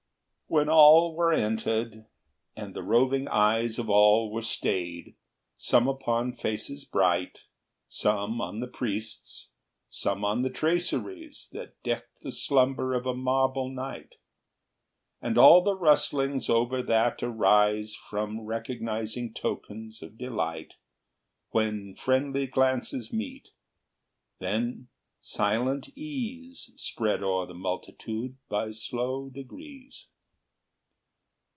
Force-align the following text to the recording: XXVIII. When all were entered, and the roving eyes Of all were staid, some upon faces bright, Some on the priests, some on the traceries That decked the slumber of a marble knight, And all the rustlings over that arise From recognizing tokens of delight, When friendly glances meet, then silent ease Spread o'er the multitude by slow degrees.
XXVIII. 0.49 0.57
When 0.59 0.67
all 0.69 1.15
were 1.15 1.31
entered, 1.31 2.05
and 2.57 2.73
the 2.73 2.83
roving 2.83 3.29
eyes 3.29 3.79
Of 3.79 3.89
all 3.89 4.29
were 4.29 4.41
staid, 4.41 5.15
some 5.55 5.87
upon 5.87 6.33
faces 6.35 6.83
bright, 6.83 7.43
Some 7.87 8.41
on 8.41 8.59
the 8.59 8.67
priests, 8.67 9.47
some 9.89 10.25
on 10.25 10.41
the 10.41 10.49
traceries 10.49 11.47
That 11.53 11.81
decked 11.83 12.19
the 12.19 12.33
slumber 12.33 12.93
of 12.93 13.05
a 13.05 13.13
marble 13.15 13.69
knight, 13.69 14.15
And 15.21 15.37
all 15.37 15.63
the 15.63 15.73
rustlings 15.77 16.49
over 16.49 16.83
that 16.83 17.23
arise 17.23 17.95
From 17.95 18.41
recognizing 18.41 19.33
tokens 19.33 20.01
of 20.01 20.17
delight, 20.17 20.73
When 21.51 21.95
friendly 21.95 22.45
glances 22.45 23.13
meet, 23.13 23.47
then 24.39 24.89
silent 25.21 25.97
ease 25.97 26.71
Spread 26.75 27.23
o'er 27.23 27.45
the 27.45 27.53
multitude 27.53 28.35
by 28.49 28.71
slow 28.71 29.29
degrees. 29.29 30.07